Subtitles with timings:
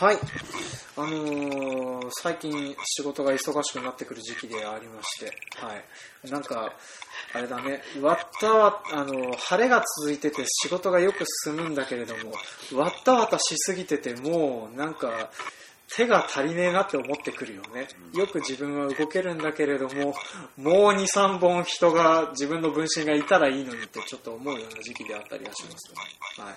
[0.00, 0.18] はい。
[0.96, 6.30] あのー最近仕事が忙しくなってくる時期でありまして、はい。
[6.30, 6.72] なんか、
[7.32, 12.32] あれだね、わったわ、あのー晴れが続いてて仕事がよく進むんだけれども、
[12.80, 15.30] わったわたしすぎてて、もう、なんか、
[15.96, 17.88] 手が足りねえなって思ってくるよね。
[18.14, 20.14] よく自分は動けるんだけれども、
[20.56, 26.44] もう2、3本人が、自分の分身がいたらいいのにってちょっと思うような時期であったりはしますね。
[26.44, 26.54] はい。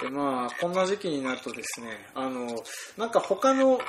[0.00, 2.48] でまあ、こんな時期になるとですね、あの、
[2.96, 3.80] なんか他の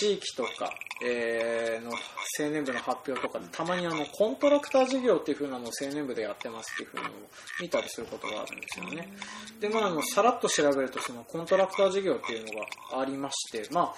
[0.00, 0.72] 地域とか、
[1.04, 1.92] えーの
[2.38, 7.18] 青年部の発表とかでたまにあのコントラクター事業っていう風なのを青年部でやってますっていう風なのを
[7.60, 9.08] 見たりすることがあるんですよね。
[9.60, 12.60] で、まあ、あのさらっと調べるとそのコントラクター事業っていうの
[12.92, 13.94] がありまして、まあ、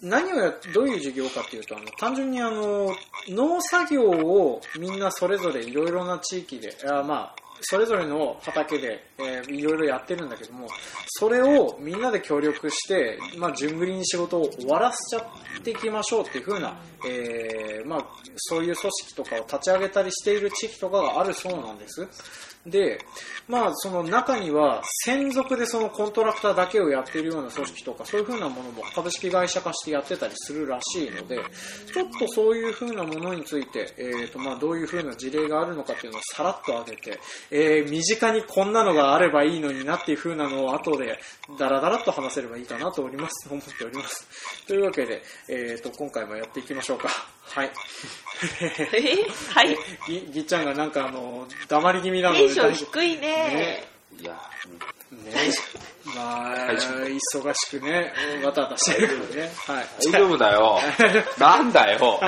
[0.00, 2.94] 何をやどういう事業かっていうとあの単純にあの
[3.28, 10.66] 農作業をみんなそれぞれいろいろな地域であまあそれぞれの畑で、えーいろいろやってるんだけども
[11.06, 22.08] それをみんなで協力して、まあ、順繰りに仕事を終わらせちゃっていきましょうっていう風な、えーまあ、そういう組織とかを立ち上げたりしている地域とかがあるそうなんです。
[22.66, 22.98] で、
[23.48, 31.40] まあ、その中には、専属でそのコントラクターだけをやっているような組織とか、そういうふうなものも株式会社化してやってたりするらしいので、
[31.92, 41.18] ちょっとそういうふうなものについて、えーとまあ、どういうふうな事例があるのかっていうのをさらっと上げて、えー身近にこんなのがあればいいのになっていうふうなのを後で
[41.58, 44.26] ダラダラっと話せればいいかなとおります思っております。
[44.66, 47.08] というわけで、えーと今回もやっていきましょうか。
[47.44, 47.70] はい。
[48.94, 49.76] えはい。
[50.06, 53.20] ぎぎっちゃんがなんかあの黙り気味なのでテンション低いね。
[53.20, 54.32] ねいや、
[55.10, 55.32] ね
[56.14, 58.12] まあ忙しくね
[58.44, 60.80] わたわたしてるからねはい大丈夫だよ。
[61.38, 62.20] なんだよ。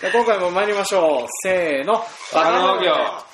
[0.00, 1.94] じゃあ今回も参りましょうせーの
[2.32, 3.33] バカ農業。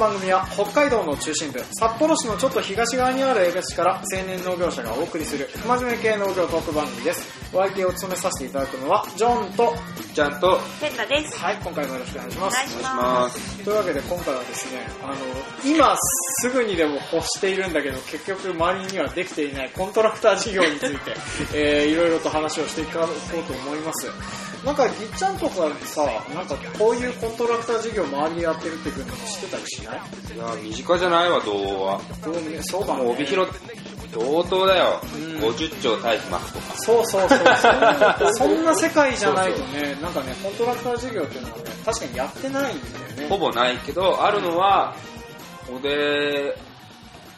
[0.00, 7.28] 番組は北海道の中心部、札幌市のちょっと東側にある江別市から青年農業者がお送りする真面目系農業トーク番組です。
[7.52, 9.74] お相手を務めさせていただくのはジョンと、
[10.14, 11.38] ちゃんと、ペンタです。
[11.38, 12.54] はい、今回もよろしくお願いします。
[12.54, 13.64] お願いします。
[13.64, 15.14] というわけで今回はですね、あの、
[15.70, 21.14] 今すぐにでも欲しているんだけど、結局周りにはできていないコントラクター事業について、
[21.52, 24.49] えー、いろいろと話をしていこうと思います。
[24.64, 25.54] なんか、ぎっちゃんとか
[25.84, 26.04] さ、
[26.34, 30.00] なんかこういうコントラクター事業周りでやってるっていうの知ってたりしない？
[30.34, 31.52] いや、身近じゃないわ、童
[31.84, 32.00] 話。
[32.24, 33.04] どうね、そうかも、ね。
[33.04, 33.50] もう帯広、
[34.12, 35.00] 同等だよ。
[35.14, 36.74] うん50兆対比巻くとか。
[36.76, 37.38] そうそうそう。
[37.38, 43.28] そんなそんな世界じゃないとね、なんかね、コントラクター事業っていうのはね、確かにやってないんだよね。
[43.30, 44.94] ほぼないけど、あるのは、
[45.74, 46.54] おで、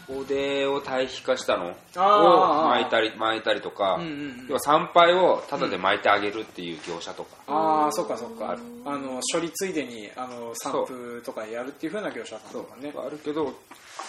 [0.08, 2.80] おでを対比化したのをあー。
[2.80, 4.46] 巻いたり、巻いたりとか、うんうんうん。
[4.48, 7.36] 要は参拝をタダで巻いてあげるっていう業者とか。
[7.46, 8.56] ああ、そっかそっか。
[8.84, 12.92] あの、処理ついでに、あの、散布とかやるっていう風な業者さんとかね。
[12.96, 13.54] あるけど、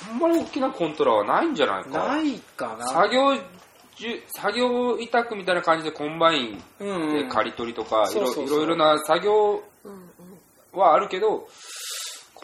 [0.10, 1.90] あんまり大きなコントラはないんじゃないか。
[2.08, 2.88] ないかな。
[2.88, 3.36] 作業
[3.96, 7.14] じゅ、作業委託みたいな感じでコンバインうんうん。
[7.14, 8.46] で刈り取りとか、いろそうそうそう。
[8.46, 9.64] いろいろな作業
[10.74, 11.48] はあるけど、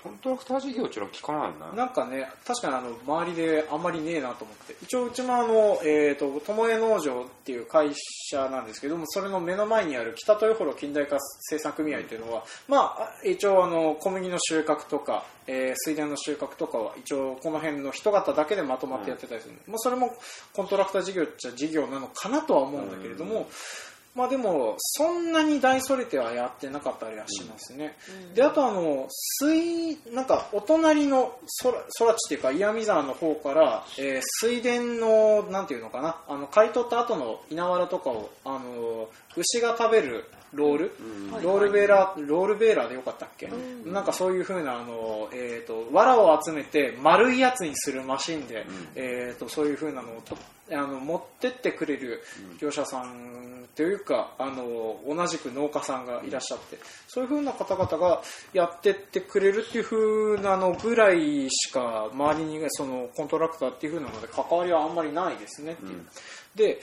[0.02, 1.86] コントラクター事業っていうのは聞かないな。
[1.86, 4.76] なんかね、確かにあの、周りであんまりねえなと思って。
[4.82, 7.92] 一応、うちもあの、えっ、と、ともえ農場っていう会
[8.32, 20.14] 社なんですけども、それの目の前にある北豊幌近代化生産組合っていうのは、まあ、一応あの、小麦の収穫とか、えー水田の収穫とかは、一応この辺の人方だけでまとまってやってたりする、まあ、それも
[20.54, 23.48] コントラクター事業っちゃ事業なのかなとは思うんだけれども、
[24.16, 27.96] まあでも、そんなに大それてはやってなかったりはしますね。
[28.30, 29.08] うんで、あとあの、
[29.40, 40.92] 水、なんか、お隣の空、空地っていうか、岩見沢の方から、えー水田の、なんていうのかな、あの、刈り取った後の稲わらとかを、あの、牛が食べるロール、
[41.44, 43.94] ロールベーラー、ロールベーラーでよかったっけ、うん。
[43.94, 48.66] なんかそういう風な、あの、えっ、と、藁を集めて丸いやつにするマシンで、ん。
[48.96, 50.36] えっ、と、そういう風なのをと
[50.72, 52.22] あの持ってってくれる
[52.60, 58.22] 業者さんというか、あの、同じく農家さんがいらっしゃって、そういう風な方々が
[58.54, 66.06] やってってくれるっていう風なのぐらいしか、周りにそのコントラクターっていう風なので関わりはあんまりないですねっていう。
[66.56, 66.82] で、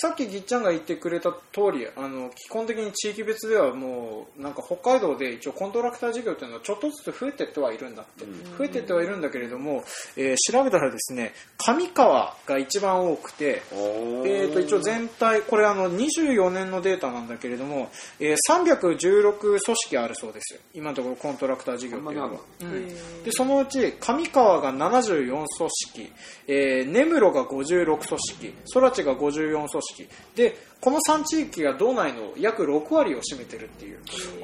[0.00, 8.24] さっきぎっちゃんが言ってくれた通りあの基本的に地域別ではもうなんか北海道で一応コントラクター事業っていうのはちょっとずつ増えてってはいるんだって、
[8.56, 9.82] 増えてってはいるんだけれども、
[10.16, 17.90] えー調べたらですね上川が一番多くて、おえー、と一応全体これあの24年のデータなんだけれども、
[18.20, 20.60] えー316組織あるそうですよ。
[20.74, 22.30] 今のところコントラクター事業っていうのは。
[22.60, 22.88] うん。
[23.24, 26.12] でそのうち上川が74組織、
[26.46, 29.87] えー根室が56組織空知が54組織
[30.34, 33.98] でこの3地域が道内の約6割を占めてるっていう。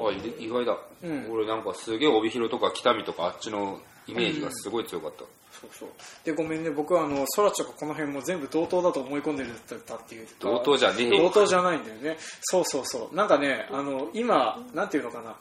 [0.05, 1.31] あい意外だ、うん。
[1.31, 5.89] 俺なんかすげえ帯広とか北見とかあっちのイメージがすごい強かった、そうそう。
[6.23, 6.69] でごめんね。
[6.69, 9.45] 僕はあの空知とかこの辺も全部同等だと思い込んで
[9.85, 10.27] たっていう。
[10.39, 11.09] 同等じゃねえ。
[11.09, 12.17] 同よ等じゃないんだよね。
[12.41, 13.15] そうそうそう。
[13.15, 15.35] なんかねあの今なんていうのかな。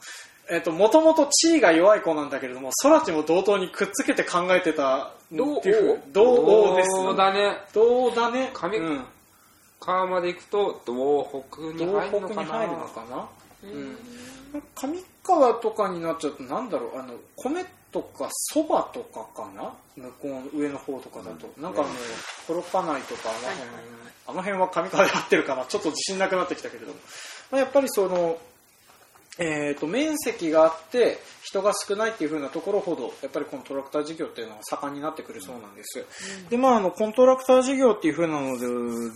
[0.50, 5.60] えっと、もともと地位が弱い子なんだけれども、空知も同等にくっつけて考えてたっていう。
[5.60, 6.22] ふう同
[6.72, 6.90] 王です。
[7.16, 7.58] だね。
[7.72, 8.50] 同だね。
[8.52, 9.04] 上うん、
[9.84, 12.66] 川まで行くと東北に同入るのかな？
[12.66, 13.28] のかな？
[13.64, 13.96] うん。
[14.74, 19.72] 上川とかになっちゃうと、なんだろう、あの、米とか蕎麦とかかな？
[19.96, 21.48] 向こうの上の方とかだと。
[21.60, 21.90] なんかあの、
[22.46, 23.70] 幌加内とかあの辺、
[24.26, 25.64] あの辺は上川で合ってるかな？
[25.66, 26.94] ちょっと自信なくなってきたけれども。
[27.50, 28.38] まあ、やっぱりその、
[29.38, 36.04] えー、と面積があって人が少ないっていう風なところほどやっぱりこのトラクター事業っていうのは盛んになってくるそうなんです、
[36.50, 38.58] でまああのコントラクター事業っていう風なの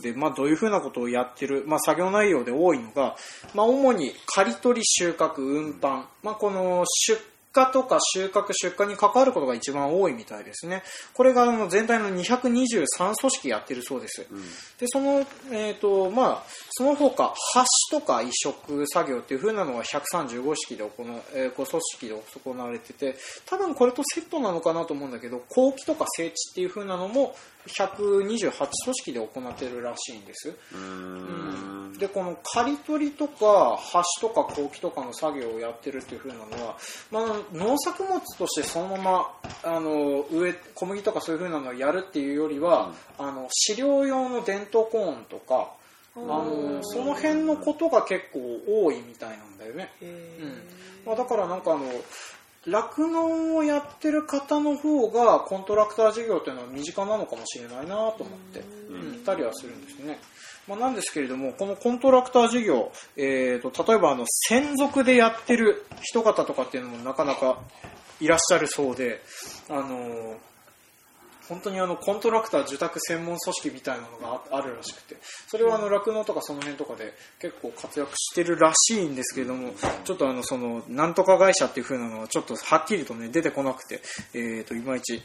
[0.03, 3.17] でで、まあ、どういう風なことをやってる、まあ、作業内容で多いのが、
[3.55, 7.23] まあ、主に刈り取り収穫運搬、まあ、この出
[7.55, 10.83] 荷とか収穫出荷に関わることが一番多いみたいですね。
[11.15, 14.27] これがあの全体の223組織やってるそうです、
[14.79, 17.35] でその、えーとまあ、その他
[17.91, 22.15] 橋とか移植作業っていう風なのは135式で行う、えー、5組織で
[22.45, 23.17] 行われてて
[23.47, 27.35] 多分これとセットなのかなと思うんだけど後期とか整地っていう風なのも
[27.69, 31.93] 128組織で行ってるらしいんです、うーん。
[31.99, 33.79] でこの刈り取りとか
[34.21, 36.77] 橋とか後期とかの作業をやってるっていう風なのは、
[37.11, 39.33] まあ、農作物としてそのまま
[39.65, 45.71] あの植え小麦とかそういう風なのをやるっていうよりは、あの飼料用の伝統コーンとか
[46.17, 50.63] あのその辺のことが結構多いみたいなんだよね、うん。
[51.07, 51.87] まあ、だからなんかあの
[52.67, 58.61] 酪農をやってる方の方がコントラクター事業っていうのは身近なのかもしれないなと思って、
[58.91, 60.19] うん、いたりはするんですね。
[60.69, 67.59] まあ、なんですけれども、このコントラクター事業、えー、と例えばあの専属でやってる人方とかっていうのもなかなか
[68.21, 69.23] いらっしゃるそうで、
[69.69, 70.49] あのー
[71.49, 75.17] 本当にあのコントラクター受託専門組織みたいなのがああるらしくて
[75.47, 79.73] それはあの酪農とかその辺とかで結構活躍してるらしいんですけれども
[80.05, 84.03] ちょっとあのそのなんとか会社っていう風なのはちょっとはっきりとね出てこなくて、
[84.35, 85.23] えー、といまいち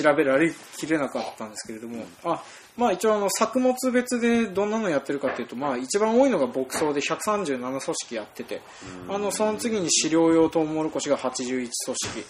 [0.00, 2.42] 調べられきれなかったんですけれどもあ
[2.76, 8.62] まあ一応あの作物別でどんなのやってるかっていうとまあ一番多いのが牧草で137組織やってて
[9.08, 12.24] あのその次に飼料用トウモロコシが81組織。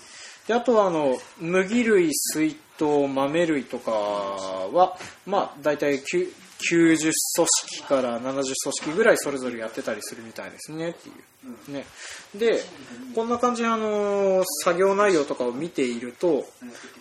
[0.47, 6.03] であとはあの麦類、水筒、豆類とかは、まあ、大体
[6.71, 7.13] 90組
[7.47, 11.15] 織から70組織ぐらいそれぞれやってたりするみたいですねっていう。
[11.71, 11.85] ね、
[12.35, 12.59] で
[13.15, 16.47] こんな感じで、あの作業内容とかを見ていると、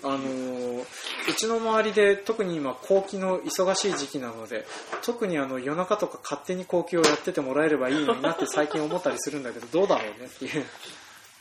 [0.04, 4.65] あのうちの周りで特に今後期の忙しい時期なので
[5.01, 10.65] 特にあの夜中とか勝手に後期をやっててもらえればいいのになって 最近思ったりするんだけどどうだろうねっていう。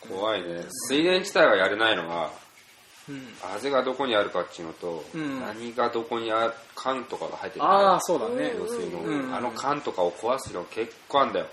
[0.09, 2.31] 怖いね水田自体がやれないのが
[3.08, 3.34] うん。
[3.54, 5.40] あぜがどこにあるかっていうのと、うん。
[5.40, 7.64] 何がどこにある缶とかが入ってる。
[7.64, 8.54] ああそうだね。
[8.58, 9.34] 要するにうん。
[9.34, 11.47] あの缶とかを壊すの結構あんだよ。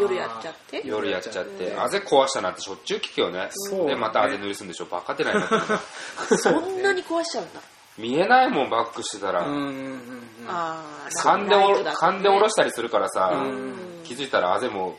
[0.00, 0.82] 夜やっちゃって？
[0.84, 3.48] 夜やっちゃって、うんあぜ壊したなんてしょっちゅう聞くよね。
[3.50, 4.84] そうでまたあぜ塗りすんでしょ。
[4.86, 5.48] バカってないな。
[6.38, 7.60] そんなに壊しちゃうんだ。
[7.98, 10.22] 見えないもんバックしてたら、うんうんうんうん。
[10.48, 11.54] ああ勘で
[11.94, 14.00] 勘で下ろしたりするからさ、うん。
[14.04, 14.96] 気づいたらあぜも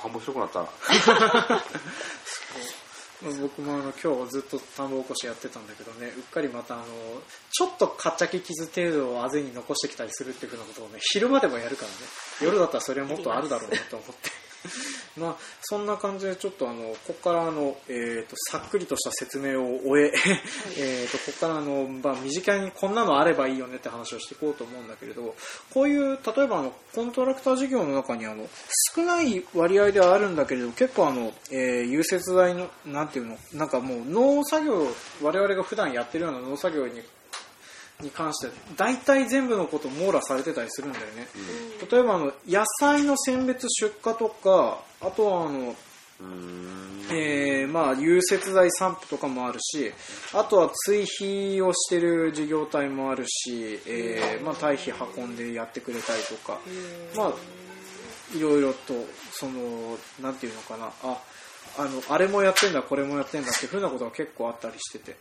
[0.00, 0.60] 田んぼ広くなった
[3.40, 6.84] 僕もあの今日ずっと田んぼ起こしやってたんだけどねうっかりまたあの
[7.50, 11.96] ちょっとかっちゃき傷程度をあぜに残してきたりするっていうふうなことをね昼間でもやるからね。
[12.42, 14.30] 夜だったらそれはもっとあるだろうなと思って。
[15.18, 20.12] まあそんな感じでちょっとあのここからあの、えー、とさっくりとした説明を終え
[20.78, 25.34] えーとここからあの、まあ、身近にこんなのあればいいよねって話をしていこうと思うんだけれど
[25.72, 28.48] こういう例えばあのコントラクター事業の中にあの
[28.94, 34.88] 少ない割合ではあるんだけれど結構あの、えー融雪剤のなんていうのなんかもう農作業
[35.22, 37.02] 我々が普段やってるような農作業に
[38.00, 41.26] に関して大体全部のこと網羅されてたりするんだよね、
[41.90, 45.74] 例えばあの野菜の選別出荷とかあとはあの
[47.10, 49.92] えーまあ、融雪剤散布とかもあるし
[50.34, 56.58] あとは追肥をしてる事業体もあるし、えーまあ、堆肥運んでやってくれたりとか、
[57.16, 58.94] まあ、いろいろと
[59.30, 61.22] そのなんていうのかなあ
[61.78, 65.16] あのあれもやってんだこれもやってんだっていうふうなことが結構あったりしてて。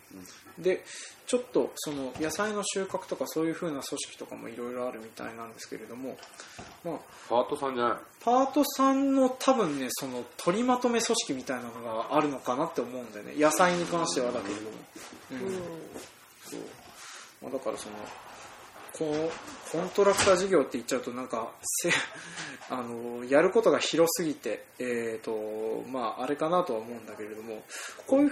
[0.57, 0.83] で
[1.27, 6.17] ちょっとその野菜の収穫とかそういうふうな組織とかもいろいろあるみたいなんですけれども、
[6.85, 6.95] まあ、
[7.27, 7.97] パートさんじゃない？
[8.23, 11.71] パートさんの多分ねその取りまとめ組織みたいなの
[12.09, 13.33] があるのかなって思うんだよね。
[13.37, 14.69] 野菜に関してはだけれども、
[15.31, 15.39] うん。
[16.49, 16.59] そう。
[17.43, 17.95] まあ、だからその
[18.97, 21.91] こうコントラクター事業って言っちゃうとなんかせ
[22.69, 27.63] あのやることが広すぎて、えーとまあ、あれかなとは思うんだけれども
[28.05, 28.31] こういう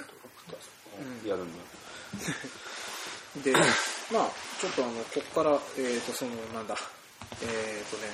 [1.27, 1.63] やるんだ
[3.43, 3.60] で、ま
[4.22, 4.29] あ、
[4.60, 6.75] ちょっとあの、ここから、えっ、と、その、なんだ、
[7.41, 8.07] えっ、とね、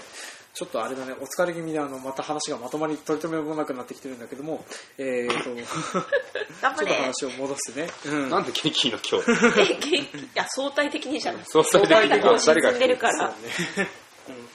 [0.53, 4.65] ちょっとあれだね、お疲れ気味で、あの、また話がまとまり、取り留めもなくなってきてるんだけども、
[4.97, 7.87] えっ、 と、ちょっと話を戻すね。
[8.05, 8.29] うん。
[8.29, 9.61] なんで元気いいの今日？
[9.61, 13.33] え元気いや相対的にじゃない相対的に相対が誰が沈んでるから。
[13.33, 13.89] そうね。
[14.29, 14.49] うん。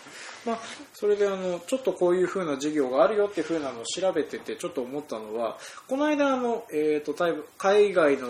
[0.47, 0.59] まあ、
[0.93, 8.29] それであのちょっとこういう風な授業があるよっていう風なのを調べててちょっと思ったのはこの間あの、えー、とだいぶ海外の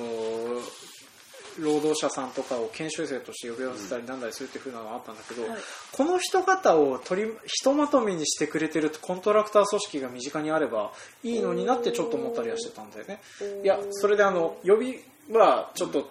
[1.59, 5.61] 労働者さんとかを研修生として呼び寄せたりなんだりするっていう風なのがあったんだけど、はい
[5.93, 13.21] この人方を取りひとまとめにしてくれてるコントラクター組織が身近にあればいいのになってちょっと思ったりはしてたんだよね。
[13.65, 14.97] いやそれであの予備
[15.33, 16.11] はちょっと,、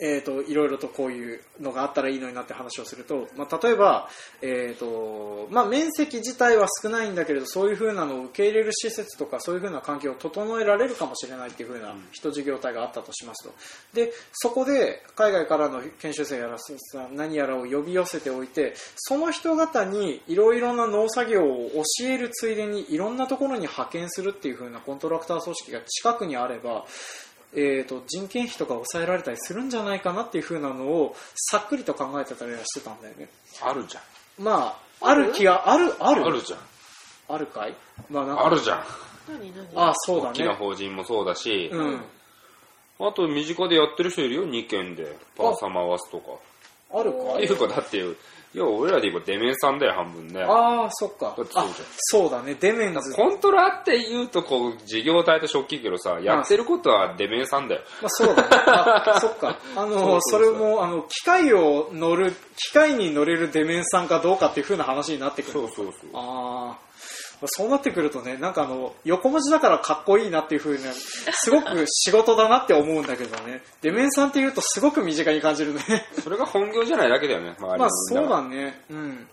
[0.00, 4.08] えー、といろいろとこういうのがあったらいいのになって話をすると、まあ、例えば、
[4.42, 13.54] えーとまあ、面積自体は少ないんだけれどそういうふうなのを受け入れる施設とかそういうふうな環境を整えられるかもしれないっていうふうな人事業体があったとしますと。
[13.94, 16.72] でそこで海外からの研修生やらさ
[17.12, 26.84] 何やらを呼び寄せておいてその人方にいろいろな農作業を教えるついでにいろんなところに派遣するっていうふうなコントラクター組織が近くにあれば
[27.54, 33.28] えー、と人件費とか抑えられたりするんじゃないかなっていう風なのをさっくりと考えてたりはしてたんだよね。
[33.62, 34.44] あるじゃん。
[34.44, 36.26] まあある気があるある？
[36.26, 36.60] あるじゃん。
[37.28, 37.74] あるかい？
[38.10, 38.46] まあなんか。
[38.46, 38.84] あるじゃん。
[39.28, 39.88] 何何？
[39.90, 42.00] あそうだ大きなね法人もそうだし、うん。
[43.00, 45.16] あと身近でやってる人いるよ2件で。
[45.36, 46.32] パーサー回すとか
[46.92, 47.44] あるかい？
[47.44, 48.02] いうかだって
[48.54, 50.42] 要は俺らで言えばデメンさんだよ半分ね。
[50.42, 51.36] ああそっか。
[51.38, 51.74] ってそうじゃん。
[51.98, 52.54] そうだね。
[52.58, 53.14] デメンズ。
[53.14, 57.82] コントラって言うとこう事業体と食器けどさやってることはデメンさんだよ。
[58.00, 58.48] まあ、そうだね。
[58.50, 59.58] あそっか。
[59.76, 65.52] あの、それも、あの、機械を乗る、機械に乗れるデメンさんかどうかっていう風な話になってくる。
[65.52, 65.94] そうそうそう。
[66.14, 66.87] ああ。
[67.46, 70.84] そうなってくるとね、なんかあの、横文字だからかっこいいなっていう風に、
[71.32, 73.62] すごく仕事だなって思うんだけどね。
[73.80, 75.80] デメンさんって言うとすごく身近に感じるね。
[76.22, 78.82] それが本業じゃないだけだよねまあそうだね。
[78.90, 79.28] うん。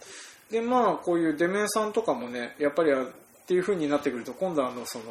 [0.52, 3.08] で、まあこういうデメンさんとかもね、やっぱりあっ
[3.48, 5.06] ていう風になってくると、今度はあの、その、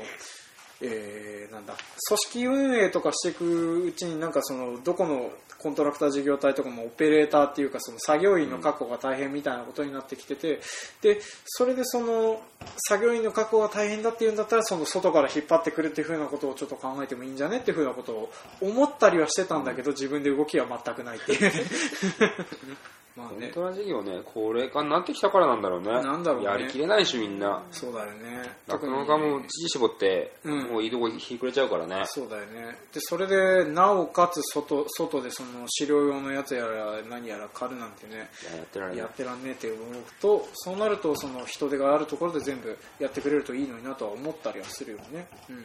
[0.81, 1.75] えーなんだ。
[2.09, 5.31] 組織運営とかしていくうちになんかそのどこの
[5.65, 10.61] コントラクター事業体とかもオペレーターっていうかその作業員の確保が大変みたいなことになってきてて
[11.01, 12.43] でそれでその
[12.89, 21.53] 作業員の確保が大変だっていうんだったらその外から引っ張ってくるっていうふうなことをちょっと考えてもいいんじゃねっていうふうなことを思ったりはしてたんだけど自分で動きは全くないっていう。
[23.17, 23.47] まあね。
[23.47, 25.91] コントラ事業ね高齢化になってきたからなんだろうね。
[25.91, 26.47] なんだろうね。
[26.47, 27.63] やりきれないしみんな。
[27.71, 28.51] そうだよね。
[28.67, 30.63] 酪農家も知事絞って、うん。
[30.73, 32.03] もういいとこひくれちゃうからね。
[32.07, 32.77] そうだよね。
[32.93, 38.99] でそれでなおかつ外外でその飼料用のやつやら何やら狩るなんてねいややってられない。
[38.99, 39.81] やってらんねえって思う
[40.21, 45.65] とそうなるとその人手があるところで全部やってくれるといいのになとは思ったりはするよね、うん、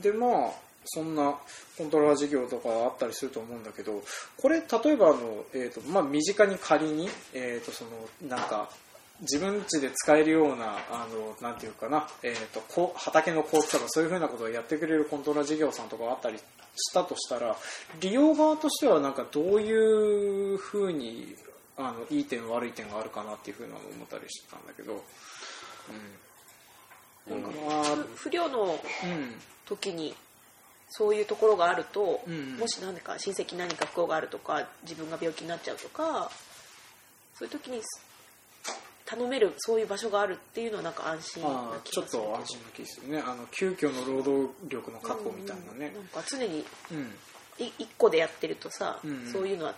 [0.00, 0.30] でまあ
[0.84, 1.34] そんな
[1.76, 4.02] コントローラー事業とかあったりすると思うんだけど
[4.36, 7.90] これ例えばあの、えーとまあ、身近に仮に、えー、とその
[8.28, 8.68] なんか
[9.20, 17.56] 自分家で使えるようなあのなんていうかな、えー、とこう畑の構築とかそういうふうなことをやってくれるコントローラー事業さんとかがあったりしたとしたら
[18.00, 21.36] 利用側としてはなんかどういうふうに
[21.76, 25.04] あのいい点悪い点があるかなっていうふうな思ったりしてたんだけど、
[27.28, 27.52] うん、なん
[28.16, 28.78] 不不良のうん。
[29.66, 30.14] 時に
[30.96, 32.56] そういうところがあると、うん。
[32.56, 36.30] もし何か親戚に何か不幸があるとか自分が病気になっちゃうとか
[37.36, 37.82] そういう時に
[39.04, 42.22] 頼めるそういう場所があるっていうのはなんか安心なああちょっ気がする。
[42.22, 43.22] けどと安心な気がするね。
[43.26, 45.88] あの急遽の労働力の確保みたいなね。
[45.88, 47.12] うんなんか常にうん、
[47.98, 49.74] 個でやってるとさ、うんそういうのは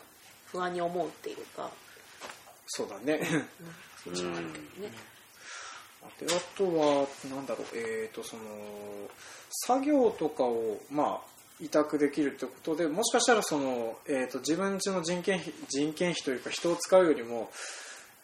[0.46, 1.70] 不安に思うっていうか、
[2.66, 3.20] そうだね。
[3.25, 4.92] うん、そっちはあるけどね、
[6.20, 8.42] であとはなんだろうえっ、とその
[9.66, 17.50] 作業とかをまあ委託できるってことでもしかしたらその、えー、と自分ちの人件費人件費というか人を使うよりも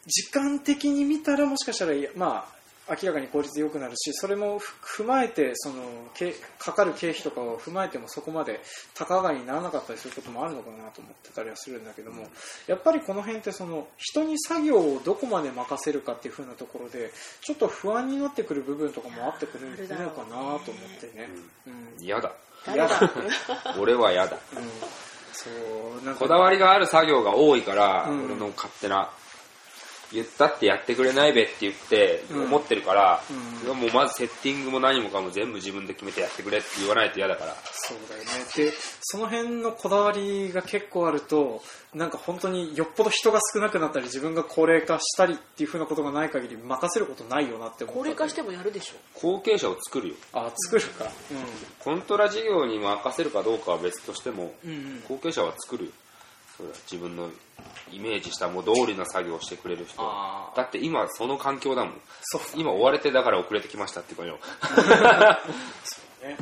[0.05, 2.62] 時間的に見たらもしかしたらまあ
[3.01, 5.75] 明らかに効率良くなるしそれも踏まえてその
[6.13, 8.61] けかかる経費とかを踏まえてもそこまで
[8.93, 12.27] 高上がりにならなかったりすることもあるのかなと思ってたりはするんだけども
[12.67, 20.59] やっぱりこの辺ってその人に作業をどこまで任せるかっていう風なところでちょっと不安になってくる部分とかもあってくるのかなと思っ
[20.99, 21.29] てね。
[21.67, 22.03] うん。
[22.03, 22.31] 嫌だ。
[22.65, 22.89] 誰だ。
[23.79, 24.37] 俺は嫌だ。
[24.55, 24.63] うん。
[25.33, 25.49] そ
[26.01, 26.21] うなんか。
[26.21, 28.25] こだわりがある作業が多いから、うん。
[28.25, 29.09] 俺の勝手な、
[30.13, 32.43] 言ったってやってくれないべって言ってうん。
[32.45, 33.67] 思ってるから、うん。
[33.67, 37.55] いやもうまずセッティングも何もかも全部自分で決めてやってくれって言わないと嫌だから。
[37.71, 38.29] そうだよね。
[38.55, 41.61] でその辺のこだわりが結構あると
[41.93, 47.99] なんか本当によっぽど人が少なくなったり自分が高齢化したりっていう風なことがない限り任せることないよなって思った。
[47.99, 49.19] 高齢化してもやるでしょ。
[49.19, 50.15] 後継者を作るよ。
[50.33, 51.05] あ作るか。
[51.79, 54.77] コントラ事業に任せるかどうかは別としても、うん、うん。
[54.77, 55.91] うん、後継者は作るよ。
[56.57, 57.29] そうだ自分の
[57.91, 60.01] イメージしたもう通りの作業をしてくれる人。
[60.55, 61.93] だって今その環境だもん。
[62.21, 64.39] そう今追われてだから遅れてきましたってい うかよ
[66.21, 66.37] ね。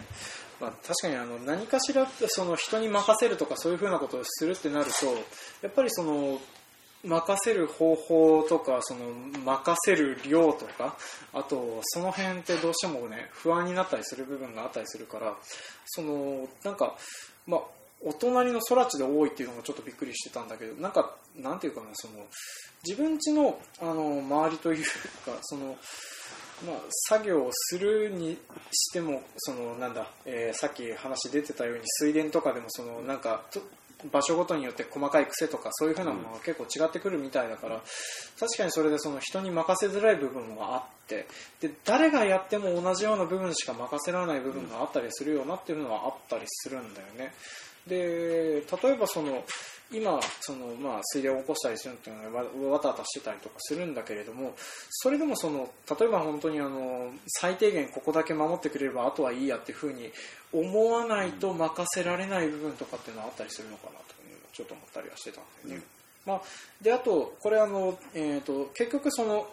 [0.60, 5.08] まあ、確かにあの何かしらその人に任せるとかそういうふうなことをするってなると
[5.64, 6.40] やっぱりその
[7.04, 9.12] 任せる方法とかその
[9.44, 10.96] 任せる量とか
[11.34, 15.36] あとその辺ってどうしてもね不安になったりする部分があったりするから
[15.88, 16.96] そのなんか
[17.48, 17.62] まあ
[18.04, 22.14] お隣の空地で多いっていうのもちょっとびっくりしてたんだけどなんかなんていうかなその
[22.88, 24.84] 自分家のあの周りという
[25.26, 25.78] かその
[26.66, 26.76] まあ、
[27.10, 28.38] 作業をするに
[28.72, 33.62] してもそのなんだ、えーさっき話出てたように水田とかでもそのなんかと
[34.12, 37.82] 場所ごとによって細かい癖とかそういうふうなものが結構違ってくるみたいだから、
[38.40, 41.28] 確かにそれでその人に任せづらい部分があって
[41.60, 47.34] で誰がやっても同じような部分しか任せられない部分があったりするよなっていうのはあったりするんだよね。
[47.88, 49.44] で例えばその
[49.94, 54.54] 今その、まあ、水田を起こしたりするっていうのはわわたわたしてたりとかするんだけれども
[54.90, 55.70] それでもその
[56.00, 60.10] 例えば本当にあの最低限ここだけ守ってくれればあとはいいやっていうふうに
[60.54, 65.86] 思わないと任せられない部分とかっていうのはあったりするのかなというのちょっと思ったりはしてたんだよね。
[66.26, 66.42] まあ、
[66.82, 69.48] であとこれあの、えー、と結局その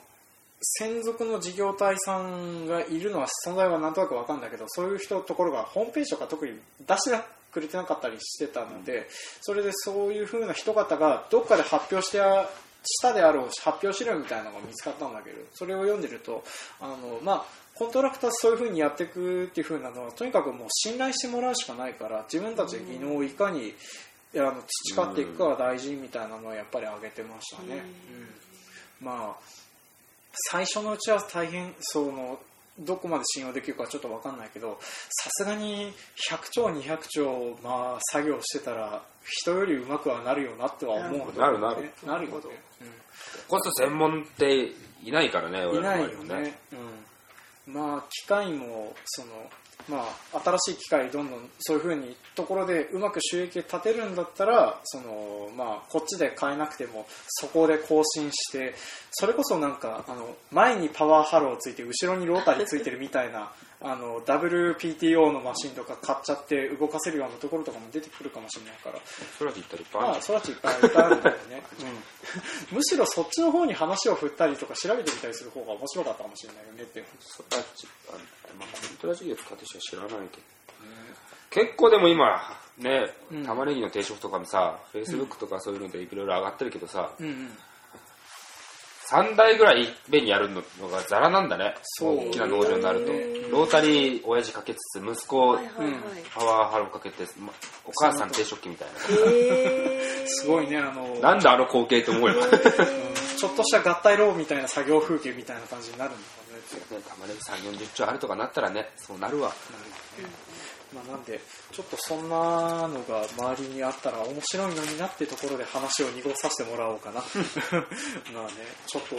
[0.61, 7.19] 専属の事業体さんがいるのは存在はなんとなく分かるんだけどそういう人ところがホームページとか特に出して
[7.53, 9.07] くれてなかったりしてたので
[9.41, 12.49] それでそういう風な人方がどっかで発表してあ
[12.85, 16.45] したであろう発表資料みたいなのが見つかったんだけどそれを読んでると
[16.81, 23.75] あの、まあ、コントラクターそういう風にやっていくっていう風なのはとにかくもう信頼してもらうしかないから自分たちで技能をいかに
[24.35, 27.83] あの培っていくかが大事みたいなのはやっぱり挙げてましたね。
[29.01, 29.07] うん。
[29.07, 29.59] まあ
[30.33, 32.39] 最初のうちは大変その
[32.81, 35.93] どこまで信用できるかはちょっと分かんないけどさすがに
[36.31, 42.29] 100兆200兆、まあ、作業してたら人よりうまくはなるよなっては思う、なるなるなる。
[42.29, 42.51] よね、
[43.47, 44.71] こそ専門って
[45.03, 46.79] いないからねうん、いないよね、うん、
[47.69, 49.29] まあ機械もその
[49.89, 50.05] ま
[50.35, 58.75] あ、新しい機械どんどんそういうふうにところでうまく収益を立てるんだったらその、まあ、こっちで買えなくてもそこで更新して
[59.11, 68.99] それこそなんかあの前にパワーハローついて後ろにロータリーついてるみたいなあの WPTO のマシンとか買っちゃって動かせるようなところとかも出てくるかもしれないから。
[69.39, 71.63] それは言ったらいっぱいあいっぱいあるんだよね、
[72.71, 77.05] うん、むしろそっちの方に話を振ったりとか調べてみたりする方が面白かったかもしれないよねって。
[77.21, 78.13] それはちあ
[78.59, 80.43] まあ、コントラ事業使ってる人は知らないけど、
[81.51, 82.41] 結構でも今
[82.79, 83.45] ね、うん。
[83.45, 87.51] 玉ねぎの定食とかもさ、フェイスブックとかそういうのでいろいろ上がってるけどさ、うんうん
[89.11, 91.75] 3台ぐらいいっぺんにやるのがザラなんだね。
[91.83, 93.13] そう大きな農場になると。
[93.13, 95.95] ねロータリー親父かけつつ、息子はいはいはい、
[96.35, 97.51] パワーハローかけて、ま
[97.87, 101.31] お母さん定植機みたいへー すごいねあのな。
[101.31, 102.47] なんであの光景と思えば。
[102.47, 106.59] ね、うんちょっとした合体ロボみたいな作業風景みたいな感じになるんだろ
[106.91, 109.53] うね玉ねぎ3、40町あるとかなったらね、そうなるわ。
[110.95, 111.41] まあ、なんで
[111.73, 117.21] ちょっとそんなのが周りにあったら面白いのになってところで話を濁させてもらおうかな。
[118.33, 118.53] まあね
[118.87, 119.17] ちょっと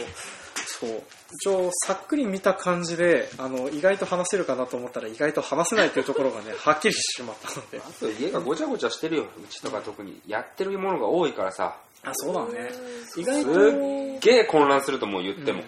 [0.80, 1.02] そう。
[1.32, 7.78] 一応さっくり見た感じであの意外と話せるかなと思ったら意外と話せないというところがね はっきりしてしまったので。
[7.78, 10.20] あと家がごちゃごちゃしてるよ、うちとか特に。
[10.26, 12.70] やってるものが多いからさ、あそうだね。
[13.16, 13.68] 意す外と
[14.16, 15.62] っげえ混乱するともう言っても。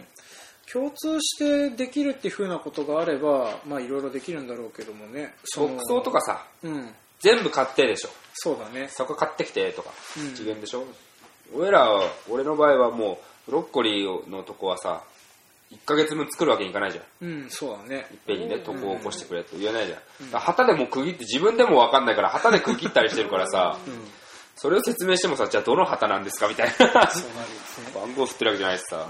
[0.73, 5.35] 共通してできるっていうふうなことがあればまあいろいろできるんだろうけどもね。
[5.45, 6.95] その牧草とかさ、うん。
[7.21, 8.09] 全部買ってでしょ。
[8.35, 8.89] そうだね。
[8.89, 10.35] そこ買ってきてとか、うん。
[10.35, 10.85] 次元でしょ。
[11.55, 15.05] 俺らは、俺の場合はもう、ブロッコリーのとこはさ、
[15.71, 17.29] 1ヶ月分作るわけにいかないじゃん。
[17.29, 18.07] うんそうだね。
[18.11, 19.99] いっぺんにね、床を起こしてくれって言えないじゃん。
[20.31, 23.79] だから旗でも区切って、自分でもわかんないから、旗で区切ったりしてるからさ、
[24.57, 26.75] それを説明してもさじゃあどの旗なんですかみたいな。
[26.75, 27.93] そうなるんですね。
[27.95, 29.09] 番号振ってるわけじゃないしさ、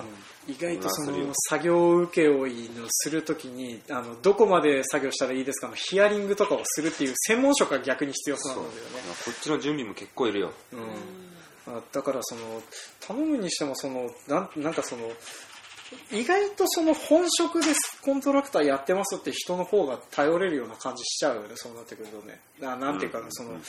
[0.48, 8.90] 意外とその作業請負のするときにあのどこまで作業したらいいですかのヒアリングとかをするっていう専門職が逆に必要そうなんだよね。
[9.24, 10.52] こっちの準備も結構いるよ。
[10.72, 12.62] うん、あだからその
[13.00, 15.02] 頼むにしてもそのなんなんかその
[16.10, 17.66] 意外とその本職で
[18.02, 22.40] コントラクターやってますって人の方が頼れるような感じしちゃうよねそうなってくるとね。
[22.60, 23.60] ななんていうかな、その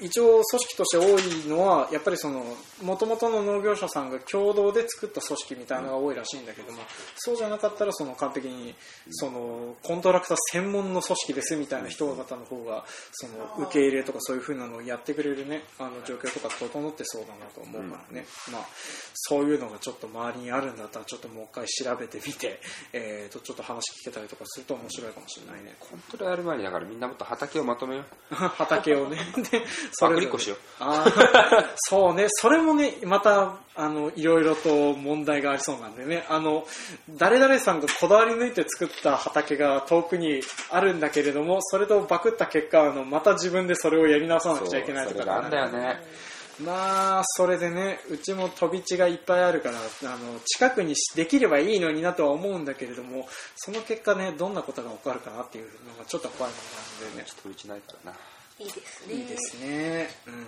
[0.00, 2.44] 一応組織として多いのはやっぱりその
[2.82, 6.78] 元々の農業者さんが共同で作った組織みたいなのが多いらしいんだけども、
[7.16, 8.74] そうじゃなかったらその完璧に
[9.10, 18.66] そのコントラクター専門の組織ですみたいな人方の方がその受け入れとかそういう風なのをやってくれるねあの状況とか整ってそうだなと思うからね、まあ
[19.14, 22.60] そういうのがちょっと周りにあるんだったらちょっともう一回調べてみて、
[22.92, 25.76] えー、とちょっと話聞けたりとかすると面白いかもしれないね。
[25.78, 28.34] コントラやる前にだからみんなもっと畑をまとめよう。
[28.34, 29.18] 畑をね。
[29.50, 29.62] で
[30.00, 30.58] パクリっこしよう。
[31.76, 32.26] そうね。
[32.28, 36.24] それもねまたあのいろいろと問題がありそうなんでね。
[36.28, 36.66] あの
[37.10, 45.16] 誰々さんがこだわり抜いて作った畑が遠くにあるんだけれどもそれとバクった結果あのまた自分でそれをやり直さなくちゃいけないとか。
[45.16, 46.34] そうそれがあんだよね。
[46.60, 57.24] まあそれでねうちも飛び地がいっぱいあるからあの近くにできればいいのになとは思うんだけれどもその結果ねどんなことが起こるかなっていうのがちょっと怖いものなんでね。
[57.26, 58.18] ちょっとうちないからな
[58.58, 60.08] いいですねいいですね。
[60.26, 60.46] うん。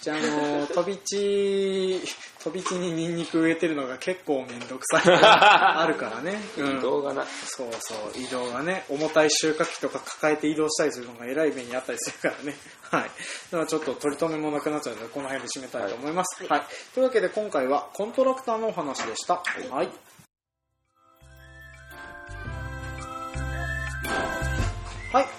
[0.00, 0.20] じゃあ、あ
[0.60, 2.00] の、飛び地、
[2.42, 5.14] 飛び地にニンニク植えてるのが結構めんどくさい。
[5.16, 6.40] あるからね。
[6.58, 6.78] うん。
[6.78, 12.56] 移動がなそうそう、移動がね、重たい収穫機とか抱えて移動したりするのがえらい目にあったりするからね。
[12.90, 13.02] はい。
[13.02, 16.44] だからちょっと取り留めもなくなっちゃうので、この辺で締めたいと思います。
[16.44, 16.66] はい。
[16.92, 19.36] というわけで今回はコントラクターのお話でした。
[19.36, 19.90] はいはい、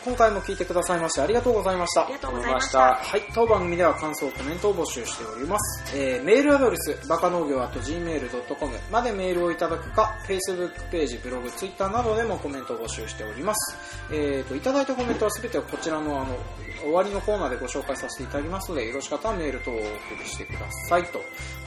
[0.06, 2.14] 今回も聞いてくださいましてありがとうございましたあり。
[2.14, 5.98] がとうございましたはい、当番組では感想、コメントを募集しております。
[5.98, 13.78] えーメールアドレス、バカ農業 .gmail.com までメールをいただくか、Facebook ページ、ブログ、Twitter などでもコメントを募集しております。
[14.12, 16.38] えーと、いただいたコメントはすべてこちらのあの、
[16.82, 19.84] 終わりのコーナーでご紹介させていただきますので、よろしかったらメール等をお送
[20.24, 21.20] りしてくださいと。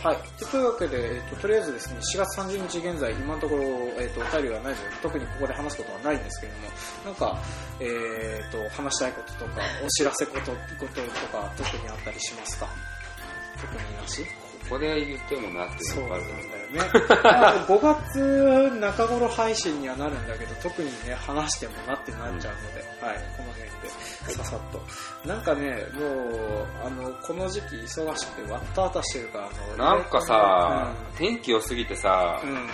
[0.03, 0.17] はい。
[0.39, 3.65] でというわけで、えーと、とりあえずですね、4月30日現在、今のところ、
[3.99, 6.69] えーと、お便りはないので、特にここで話すことはないんですけれども、
[7.05, 7.39] なんか、
[7.81, 7.98] えー
[8.51, 12.69] と、話したいこととか、お知らせこと、こととか、特にあったりしますか？
[13.61, 14.25] 特になし？
[14.69, 16.43] ここで言ってもなっていそううなんだよね。
[17.25, 24.83] まあ5月中頃配信にはなるんだけど、特にね、話してもなってなっちゃうので、はい、この辺で、ささっと。
[25.27, 32.69] なんかね、もう、あの、この時期忙しくて、わったわたしてるから、なんかさ、天気良すぎてさう、ん、うん、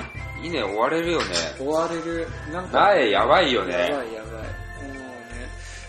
[0.46, 1.24] 稲追われるよね。
[1.60, 2.26] 追われる。
[2.52, 3.72] なんか、苗やばいよやね。
[3.92, 4.06] やばい。
[4.08, 4.23] もうね、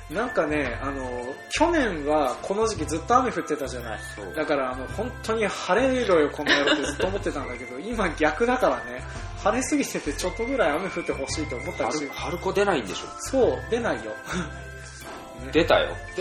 [0.10, 4.00] なんかね、あの、去年はこの時期ずっと雨降ってたじゃない。
[4.16, 4.34] そう。
[4.36, 9.04] だからあの本当に晴れろよこの野郎ってずっと思ってたんだけど 今逆だからね。
[9.44, 13.08] 晴れすぎててちょっとぐらい雨降ってほしいと思ったりする春春子出ないんでしょ？
[13.20, 14.12] そう出ないよ。
[15.52, 15.96] 出たよ。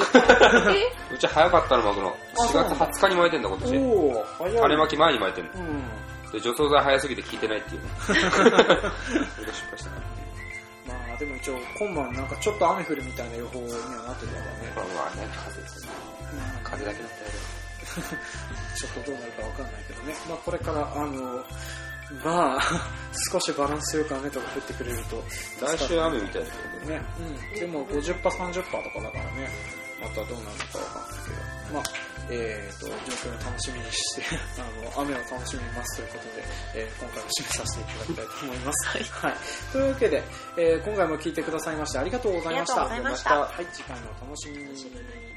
[1.11, 1.14] え？
[1.14, 3.77] うち早かったの巻くの4月あそうなんだ20日に巻いてんだ今年。
[3.79, 4.57] おお早い。
[4.57, 5.51] 種まき前に巻いてんの。
[5.55, 6.31] うん。
[6.33, 7.83] で除草剤早すぎて効いてないっていう。
[7.83, 8.35] ねそれで失
[9.68, 10.03] 敗したから。
[10.03, 10.24] ま
[11.14, 14.72] あでも一応今晩なんかちょっと雨降るみたいな予報にはなってたからね。
[14.74, 15.92] これはね風ですね。
[16.59, 16.64] うん。
[16.64, 17.31] 風だけだったよ
[18.74, 20.14] ちょっとどうなるかわかんないけどね。
[20.29, 21.44] まあこれからあの
[22.22, 22.61] まあ
[23.31, 25.22] 少しバランスよく雨とか降ってくれると。
[25.61, 26.98] 来週雨みたいだけどね。
[26.98, 29.48] ね、うん、でも50%、30%とかだからね、
[30.00, 31.83] またどうなるのかわかんないけど、まあ、
[32.31, 34.23] えーと、状況を楽しみにして、
[34.59, 38.89] あの、雨を楽しみますということで、えー今回も締めさせていただきたいと思います。
[38.89, 39.35] はい。
[39.73, 40.23] というわけで、
[40.57, 42.89] えー今回も聞いてくださいましてありがとうございました。
[43.03, 45.34] ましたはい、次回のお楽しみに。